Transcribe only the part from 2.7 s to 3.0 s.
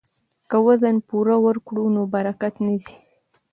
ځي.